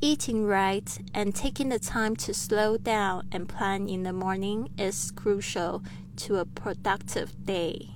[0.00, 5.10] Eating right and taking the time to slow down and plan in the morning is
[5.10, 5.82] crucial
[6.18, 7.88] to a productive day.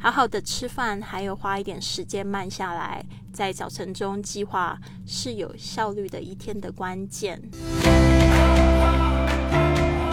[0.00, 7.40] 好好的吃饭，还有花一点时间慢下来，在早晨中计划，是有效率的一天的关键。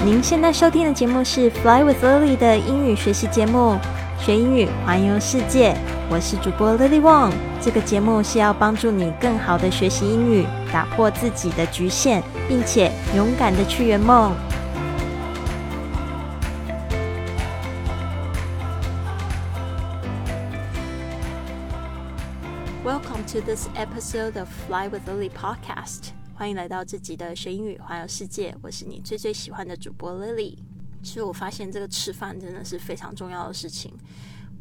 [0.06, 3.80] 您现在收听的节目是《Fly with Lily》的英语学习节目，
[4.20, 5.74] 学英语环游世界。
[6.10, 7.32] 我是主播 Lily Wong。
[7.62, 14.36] 这个节目是要帮助你更好的学习英语，打破自己的局限，并且勇敢的去圆梦。
[22.84, 26.10] Welcome to this episode of Fly with Lily podcast。
[26.34, 28.54] 欢迎来到自己的学英语环游世界。
[28.62, 30.58] 我是你最最喜欢的主播 Lily。
[31.02, 33.94] 其实我发现这个吃饭真的是非常重要的事情。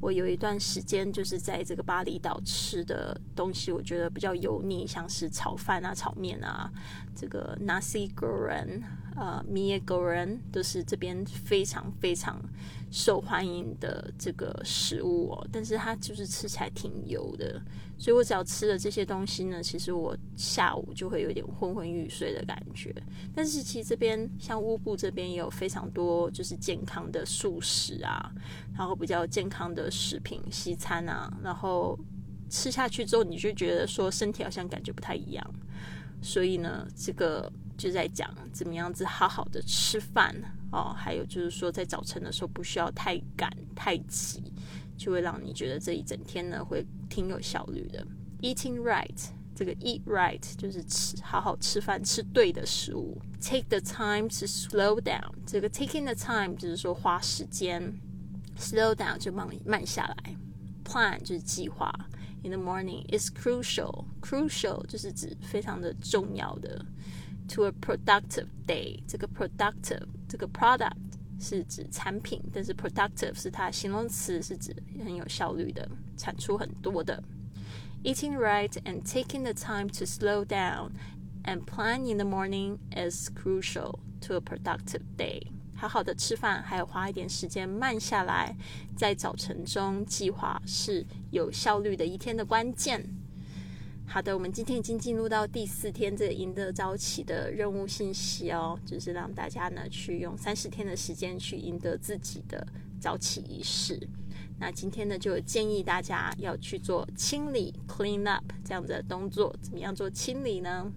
[0.01, 6.71] 我有一段时间就是在这个巴厘岛吃的东西，我觉得比较油腻，像是炒饭啊、炒面啊，
[7.17, 8.81] 这个 nasi goreng、
[9.17, 12.41] 呃 mie goreng 都是这边非常非常
[12.91, 15.49] 受欢迎的这个食物哦。
[15.53, 17.61] 但是它就是吃起来挺油的，
[17.99, 22.95] 所以我只要吃了这些东西呢，其实我下午就会有点昏昏欲睡的感觉。
[23.35, 28.33] 但是其实这边像乌布这边也有非常多就是健康的素食啊，
[28.77, 29.91] 然后比较健康的。
[29.99, 31.99] 食品西餐啊，然后
[32.49, 35.55] 吃下去之后，你就觉得说身体好像感觉不太一样，
[36.23, 40.35] 所以呢，这个就在讲怎么样子好好的吃饭
[40.73, 44.53] 哦，还有就是说在早晨的时候不需要太赶太急，
[44.97, 48.05] 就会让你觉得这一整天呢会挺有效率的。
[48.43, 49.19] Eating right，
[49.55, 53.17] 这个 eat right 就是吃好好吃饭，吃对的食物。
[53.41, 57.95] Take the time to slow down，这个 taking the time 就是说花时间。
[58.59, 60.37] Slow down 就慢慢下来
[60.85, 61.93] ，Plan 就是计划。
[62.43, 64.07] In the morning is crucial.
[64.21, 66.85] Crucial 就是指非常的重要的。
[67.50, 70.96] To a productive day，这个 productive 这个 product
[71.40, 74.74] 是指产品，但是 productive 是它形容词，是指
[75.04, 77.22] 很有效率的，产出很多的。
[78.04, 80.92] Eating right and taking the time to slow down
[81.44, 85.48] and plan in the morning is crucial to a productive day.
[85.76, 88.56] 好好的吃饭，还有花一点时间慢下来，
[88.96, 93.06] 在早晨中计划是有效率的一天的关键。
[94.11, 102.67] 好的，我们今天已经进入到第四天，这赢得早起的任务信息哦，就是让大家呢去用三十天的时间去赢得自己的
[102.99, 104.09] 早起仪式。
[104.59, 109.55] 那今天呢，就建议大家要去做清理 （clean up） 这样的动作。
[109.61, 110.91] 怎么样做清理呢？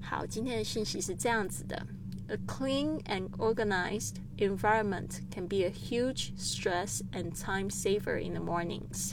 [0.00, 1.86] 好，今天的信息是这样子的。
[2.26, 9.12] A clean and organized environment can be a huge stress and time saver in the mornings.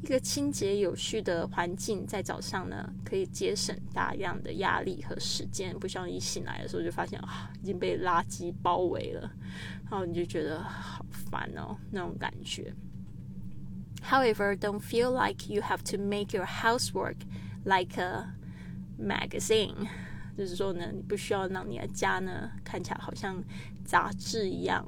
[0.00, 5.76] 一个清洁有序的环境在早上呢，可以节省大量的压力和时间。
[5.78, 9.30] 不像一醒来的时候就发现啊，已经被垃圾包围了，
[9.90, 12.72] 然后你就觉得好烦哦，那种感觉。
[14.08, 17.16] However, don't feel like you have to make your housework
[17.64, 18.34] like a
[18.96, 19.88] magazine.
[20.36, 23.42] 就是说呢，你不需要让你的家呢看起来好像
[23.84, 24.86] 杂志一样。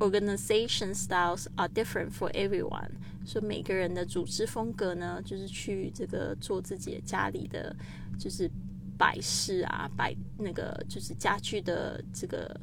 [0.00, 2.92] Organization styles are different for everyone，
[3.26, 7.76] 说每个人的组织风格呢，就是去这个做自己家里的
[8.18, 8.50] 就是
[8.96, 12.58] 摆饰啊，摆那个就是家具的这个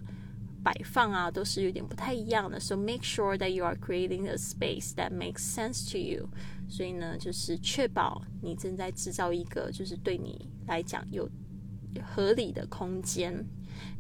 [0.63, 2.59] 摆放啊，都是有点不太一样的。
[2.59, 6.29] So make sure that you are creating a space that makes sense to you。
[6.67, 11.29] 所以呢，就是确保你正在制造一个就是对你来讲有
[12.03, 13.45] 合理的空间。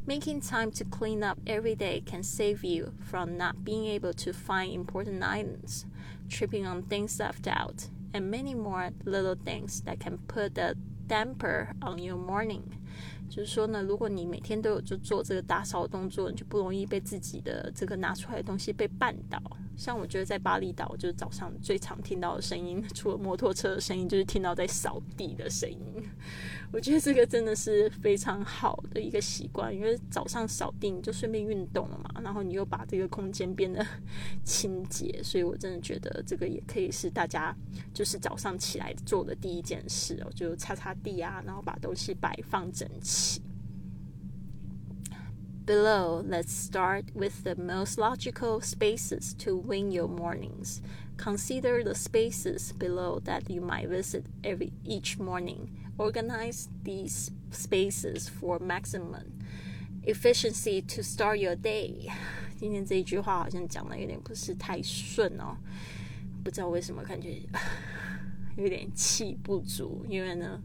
[0.04, 4.32] Making time to clean up every day can save you from not being able to
[4.32, 5.86] find important items,
[6.28, 10.74] tripping on things left out, and many more little things that can put a
[11.06, 12.62] damper on your morning.
[13.28, 19.40] 就是说呢，如果你每天都有就做这个打扫动作，你就不容易被自己的这个拿出来的东西被绊倒。
[19.77, 25.77] 像我觉得在巴厘岛，就是早上最常听到的声音， 除了摩托车的声音，就是听到在扫地的声音。
[26.73, 33.85] 我觉得这个真的是非常好的一个习惯，因为早上扫地你就顺便运动了嘛，然后你又把这个空间变得
[34.43, 37.55] 清洁，所以我真的觉得这个也可以是大家
[37.93, 43.41] 就是早上起来做的第一件事哦，就擦擦地啊，然后把东西摆放整齐。
[45.66, 50.82] Below, let's start with the most logical spaces to win your mornings.
[51.16, 58.58] Consider the spaces below that you might visit every each morning organize these spaces for
[58.58, 59.38] maximum
[60.02, 62.10] efficiency to start your day。
[62.58, 65.56] 今天这一句话好像讲的有点不是太顺哦，
[66.42, 67.40] 不知道为什么感觉
[68.57, 70.59] 有点气不足，因为呢，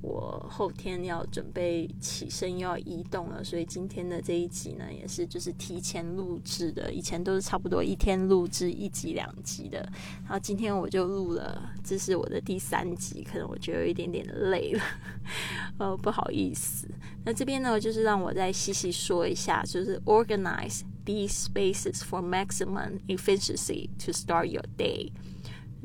[0.00, 6.90] 我后天要准备起身又要移动了，所以今天的这一集呢，也是就是提前录制的。
[6.92, 9.78] 以前都是差不多一天录制一集两集的，
[10.24, 14.82] 然后今天我就录了，这是我的第三集，可能我觉得有一点点累了，
[15.78, 16.88] 呃，不好意思。
[17.24, 25.10] 那这边呢，就是让我再细细说一下，就是 organize these spaces for maximum efficiency to start your day。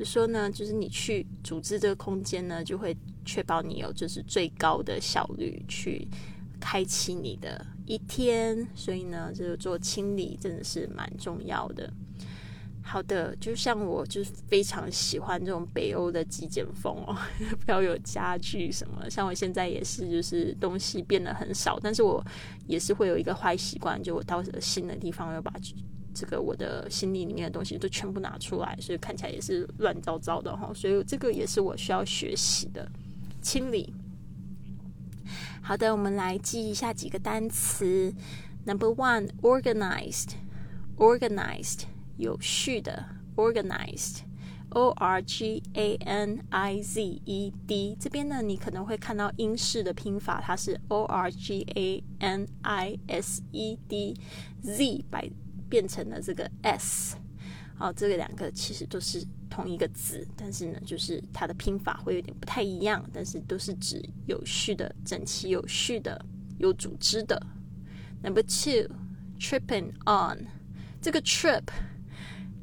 [0.00, 6.08] 就说呢，就是你去组织这个空间呢，就会确保你有就是最高的效率去
[6.58, 8.66] 开启你的一天。
[8.74, 11.92] 所以呢，就是做清理真的是蛮重要的。
[12.82, 17.14] 好的，就像我就是非常喜欢这种北欧的极简风哦，
[17.62, 19.08] 不要有家具什么。
[19.10, 22.24] 像我现在也是，就是东西变得很少，但是我
[22.66, 25.52] 也是会有一个坏习惯，就我到新的地方要把。
[26.14, 30.72] 这个我的行李里面的东西都全部拿出来，所以看起来也是乱糟糟的哈。
[30.74, 32.90] 所以这个也是我需要学习的
[33.40, 33.92] 清理。
[35.62, 38.12] 好的，我们来记一下几个单词。
[38.66, 40.30] Number one, organized,
[40.96, 41.84] organized，
[42.16, 47.96] 有序的，organized，O R G A N I Z E D。
[47.98, 54.14] 这边呢，你可能会看到英式的拼法，它是 O R G A N I S E D
[54.62, 55.30] Z 摆。
[55.70, 57.16] 变成了这个 s，
[57.76, 66.22] 好，这个两个其实都是同一个字，但是呢，就是它的拼法会有点不太一样，但是都是指有序的、整齐有序的、
[66.58, 67.40] 有组织的。
[68.22, 70.46] Number two，tripping on，
[71.00, 71.62] 这个 trip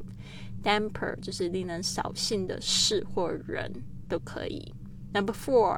[0.63, 3.71] Damper 就是令人扫兴的事或人
[4.07, 4.73] 都可以。
[5.13, 5.77] Number four,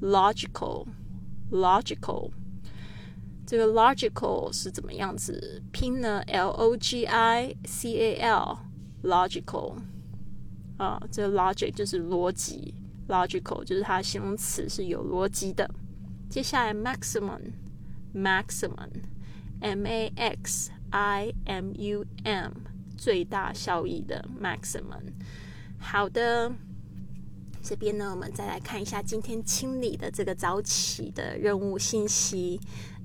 [0.00, 0.86] logical,
[1.50, 2.30] logical。
[3.46, 8.58] 这个 logical 是怎么样子拼呢？L O G I C A L,
[9.02, 9.76] logical。
[10.76, 12.74] 啊，这个 logic 就是逻辑
[13.08, 15.68] ，logical 就是它形容词是有逻辑的。
[16.28, 17.52] 接下来 maximum,
[18.14, 18.90] maximum,
[19.60, 22.67] M A X I M U M。
[22.97, 25.13] 最大效益的 maximum。
[25.77, 26.51] 好的，
[27.61, 32.59] 这边呢，我们再来看一下今天清理的这个早起的任务信息。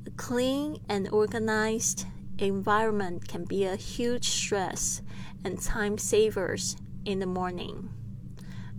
[0.04, 2.04] A clean and organized
[2.38, 5.00] environment can be a huge stress
[5.42, 7.88] and time savers in the morning.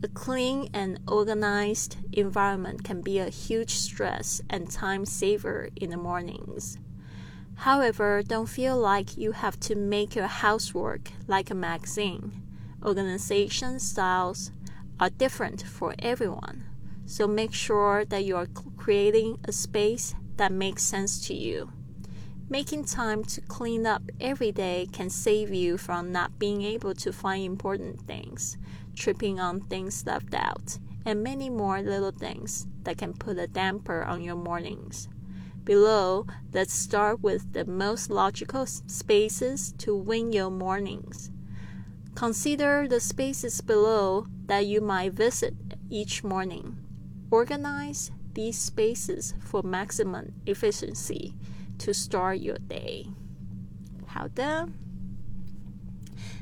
[0.01, 5.97] A clean and organized environment can be a huge stress and time saver in the
[5.97, 6.77] mornings.
[7.56, 12.42] However, don't feel like you have to make your housework like a magazine.
[12.84, 14.50] Organization styles
[15.00, 16.64] are different for everyone,
[17.06, 21.70] so make sure that you are creating a space that makes sense to you.
[22.50, 27.12] Making time to clean up every day can save you from not being able to
[27.12, 28.58] find important things,
[28.94, 34.02] tripping on things left out, and many more little things that can put a damper
[34.02, 35.08] on your mornings
[35.63, 41.29] Below, let's start with the most logical spaces to win your mornings.
[42.15, 45.53] Consider the spaces below that you might visit
[45.89, 46.75] each morning.
[47.29, 51.35] Organize these spaces for maximum efficiency
[51.77, 53.07] to start your day.
[54.07, 54.67] 好的，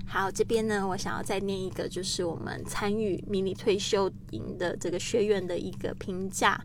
[0.07, 6.63] 好，这边呢，我想要再念一个，就是我们参与迷你退休营的这个学员的一个评价。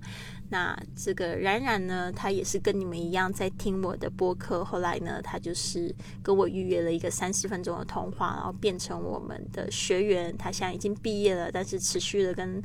[0.49, 4.63] 那这个冉冉呢，他也是跟你们一样在听我的播客。
[4.63, 10.35] 后来呢，他就是跟我预约了一个三十分钟的通话，然后变成我们的学员。
[10.37, 12.61] 他现在已经毕业了，但是持续的跟。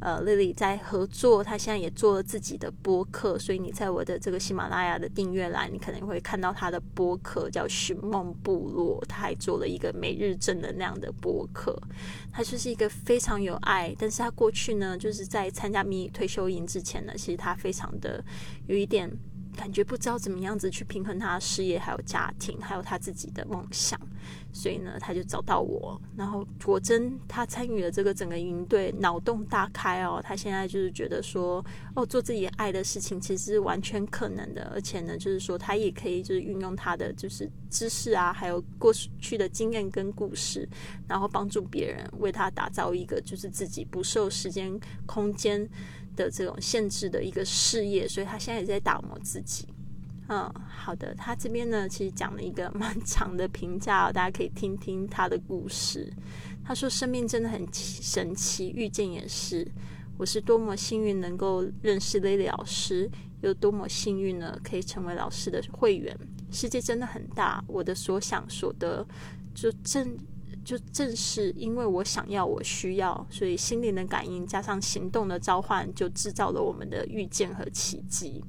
[0.00, 11.78] 呃丽丽在合作，她现在也做了自己的播客，所以你在我的这个喜马拉雅的订阅栏，你可能会看到她的播客叫《寻梦部落》，她还做了一个每日正能量的播客。
[12.32, 18.24] 她就是一个非常有爱，但是她过去呢，就是在参加迷你退休营之前呢，其实她非常的
[18.66, 19.10] 有一点
[19.58, 23.98] 感觉不知道怎么样子去平衡他的事业、还有家庭，还有他自己的梦想。
[24.52, 30.20] 所以呢，他就找到我，然后果真他参与了这个整个营队，脑洞大开哦。
[30.22, 31.64] 他现在就是觉得说，
[31.96, 40.68] 哦，做自己爱的事情其实是完全可能的，而且呢，就是说他也可以就是运用他的就是知识啊，还有过去的经验跟故事，
[41.08, 45.68] 然后帮助别人，为他打造一个就是自己不受时间空间
[46.24, 48.06] 的这种限制的一个事业。
[48.06, 49.66] 所以他现在也在打磨自己。
[50.28, 51.14] 嗯，好的。
[51.14, 56.12] 他这边呢，其实讲了一个蛮长的评价，大家可以听听他的故事。
[56.62, 59.66] 他说：“生命真的很神奇，遇见也是。
[60.18, 63.10] 我是多么幸运能够认识 Lily 老师，
[63.40, 66.14] 有多么幸运呢，可以成为老师的会员。
[66.50, 69.06] 世界真的很大，我的所想所得，
[69.54, 70.14] 就正
[70.68, 78.44] 就正是因为我想要，我需要，所以心灵的感应加上行动的召唤，就制造了我们的遇见和奇迹。”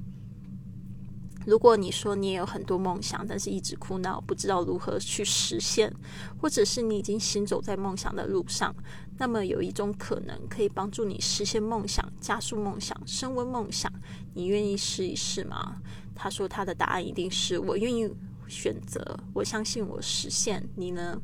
[1.46, 5.90] 如果你说你也有很多梦想，但是一直苦恼，不知道如何去实现，
[6.38, 8.74] 或者是你已经行走在梦想的路上，
[9.16, 13.90] 那么有一种可能可以帮助你实现梦想、加速梦想、升温梦想，
[14.34, 15.80] 你愿意试一试吗？
[16.14, 18.14] 他说他的答案一定是我愿意
[18.46, 20.68] 选择，我相信我实现。
[20.76, 21.18] 你呢？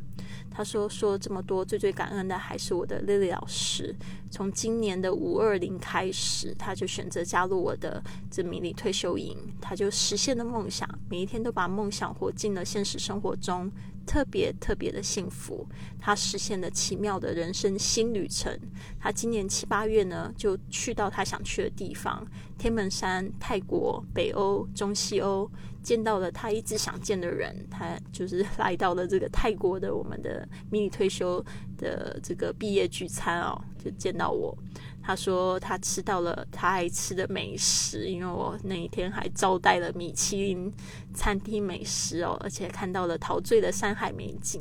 [0.56, 3.94] 他说：“说这么多，最最感恩的还是我的 Lily 老师。
[4.30, 13.70] 从今年的五二零开始，他就选择加入我的这迷你退休营，他就实现了梦想，每一天都把梦想活进了现实生活中。”
[14.06, 15.66] 特别特别的幸福，
[15.98, 18.56] 他实现了奇妙的人生新旅程。
[19.00, 22.24] 他今年七八月呢，就去到他想去的地方：
[22.56, 25.50] 天门山、泰国、北欧、中西欧，
[25.82, 27.66] 见到了他一直想见的人。
[27.68, 31.44] 他就是来到了这个泰国的我们的迷你退休
[31.76, 34.56] 的这个毕业聚餐哦，就见到我。
[35.02, 40.72] 他说他吃到了他爱吃的美食，因为我那一天还招待了米其林
[41.14, 44.60] 餐厅美食哦，而且看到了陶醉的山海美景，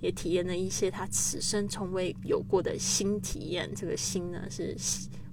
[0.00, 3.72] 也体验了一些他此生从未有过的新体验。
[3.74, 4.76] 这个心呢，是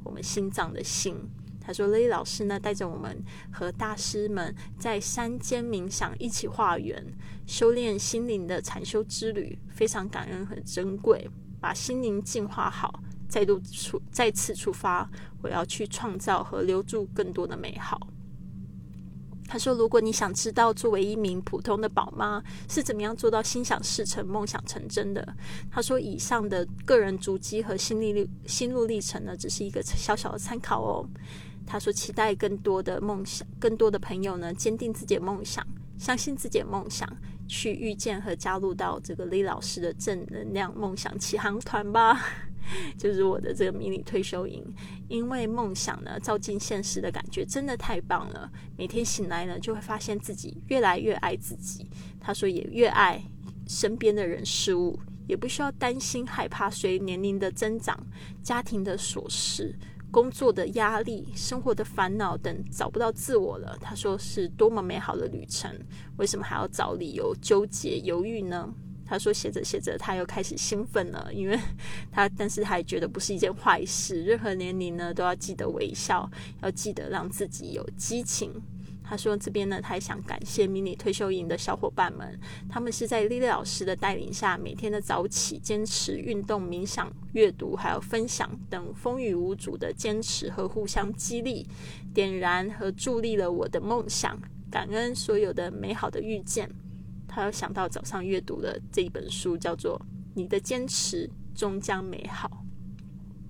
[0.02, 1.18] 我们心脏的心。
[1.66, 7.02] 他说雷老师呢，带着我们和大师们在山间冥想，一起化缘，
[7.48, 11.30] 修炼心灵的禅修之旅，非常感恩和珍贵，
[11.62, 13.02] 把心灵净化好。
[13.30, 15.10] 再度出再次出发，
[15.42, 18.00] 我要去创造和留住更多的美好。
[19.48, 25.36] 他说：“如果你想知道作为一名普通的宝妈是怎么样做到心想事成、梦想成真的，
[25.72, 31.10] 他说以上的个人足迹和心历历心路历程呢，只是一个小小的参考哦。”
[31.66, 35.66] 他说：“期待更多的梦想，更多的朋友呢，坚定自己的梦想，
[35.98, 37.08] 相信自己的梦想，
[37.48, 42.22] 去遇见和加入到这个李老师的正能量梦想起航团吧。
[42.98, 44.64] ”就是我的这个迷你退休营，
[45.10, 48.50] 因为梦想呢照进现实的感觉真的太棒了。
[48.78, 51.86] 每天醒来呢，就会发现自己越来越爱自己。
[52.22, 53.22] 他说也越爱
[53.68, 58.00] 身边的人事物，也不需要担心害怕随年龄的增长、
[58.42, 59.76] 家庭的琐事、
[60.14, 63.76] 工作的压力、生活的烦恼等找不到自我了。
[63.82, 65.76] 他说是多么美好的旅程，
[66.18, 68.72] 为什么还要找理由纠结犹豫呢？
[69.06, 71.60] 他说：“写着写着，他又开始兴奋了，因为
[72.12, 74.24] 他，但是他也觉得不是一件坏事。
[74.24, 76.30] 任何年龄呢，都要记得微笑，
[76.62, 78.54] 要记得让自己有激情。”
[79.04, 91.68] 他说：“这边呢，他也想感谢迷你退休营的小伙伴们，他们是在丽丽老师的带领下，每天的早起、坚持运动、冥想、阅读，还有分享等风雨无阻的坚持和互相激励、
[92.14, 94.40] 点燃和助力了我的梦想。
[94.72, 96.70] 感恩所有的美好的遇见。”
[97.28, 100.00] 他有想到早上阅读的这一本书，叫做
[100.36, 102.48] 《你的坚持终将美好》。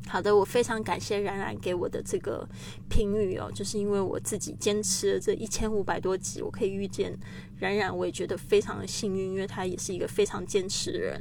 [0.07, 2.47] 好的，我非常感谢冉冉给我的这个
[2.89, 7.17] 评语哦，就是因为我自己坚持了这一千五百多集，我可以遇见
[7.57, 11.19] 冉冉，我也觉得非常的幸运，因为他也是一个非常坚持的人。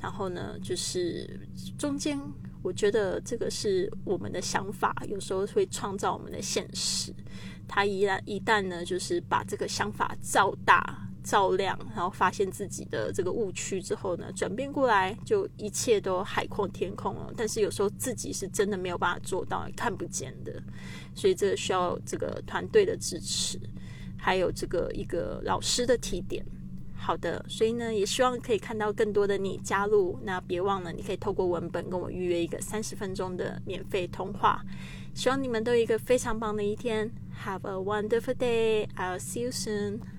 [0.00, 1.38] 然后呢，就是
[1.78, 2.18] 中间
[2.62, 7.14] 我觉得这个是我们的想法，有时候会创造我们的现实。
[7.68, 11.03] 他一旦一旦呢，就是把这个想法造大。
[11.24, 17.32] 照亮，然后发现自己的这个误区之后呢，转变过来就一切都海阔天空了。
[17.36, 20.62] 但是有时候自己是真的没有办法做到，看不见的，
[21.14, 23.58] 所以这需要这个团队的支持，
[24.16, 26.44] 还有这个一个老师的提点。
[26.94, 30.18] 好的，所以呢，也希望可以看到更多的你加入。
[30.22, 34.62] 那别忘了，你可以透过文本跟我预约一个三十分钟的免费通话。
[35.14, 37.10] 希望你们都有一个非常棒的一天。
[37.44, 38.88] Have a wonderful day.
[38.96, 40.13] I'll see you soon.